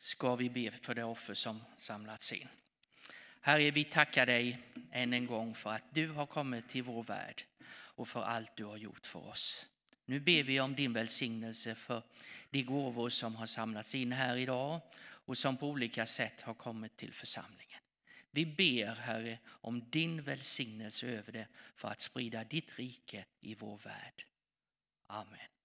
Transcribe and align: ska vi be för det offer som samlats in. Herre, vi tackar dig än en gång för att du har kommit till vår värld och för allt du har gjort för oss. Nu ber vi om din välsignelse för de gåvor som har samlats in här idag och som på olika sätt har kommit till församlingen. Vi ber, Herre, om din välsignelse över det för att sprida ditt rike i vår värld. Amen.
ska 0.00 0.36
vi 0.36 0.50
be 0.50 0.70
för 0.70 0.94
det 0.94 1.04
offer 1.04 1.34
som 1.34 1.62
samlats 1.76 2.32
in. 2.32 2.48
Herre, 3.40 3.70
vi 3.70 3.84
tackar 3.84 4.26
dig 4.26 4.58
än 4.90 5.12
en 5.12 5.26
gång 5.26 5.54
för 5.54 5.70
att 5.70 5.94
du 5.94 6.08
har 6.08 6.26
kommit 6.26 6.68
till 6.68 6.82
vår 6.82 7.02
värld 7.02 7.44
och 7.70 8.08
för 8.08 8.22
allt 8.22 8.56
du 8.56 8.64
har 8.64 8.76
gjort 8.76 9.06
för 9.06 9.28
oss. 9.28 9.66
Nu 10.04 10.20
ber 10.20 10.42
vi 10.42 10.60
om 10.60 10.74
din 10.74 10.92
välsignelse 10.92 11.74
för 11.74 12.02
de 12.50 12.62
gåvor 12.62 13.08
som 13.08 13.36
har 13.36 13.46
samlats 13.46 13.94
in 13.94 14.12
här 14.12 14.36
idag 14.36 14.80
och 15.02 15.38
som 15.38 15.56
på 15.56 15.68
olika 15.68 16.06
sätt 16.06 16.40
har 16.40 16.54
kommit 16.54 16.96
till 16.96 17.12
församlingen. 17.12 17.80
Vi 18.30 18.46
ber, 18.46 18.94
Herre, 18.94 19.38
om 19.46 19.90
din 19.90 20.22
välsignelse 20.22 21.06
över 21.06 21.32
det 21.32 21.46
för 21.74 21.88
att 21.88 22.00
sprida 22.00 22.44
ditt 22.44 22.78
rike 22.78 23.24
i 23.40 23.54
vår 23.54 23.78
värld. 23.78 24.24
Amen. 25.06 25.59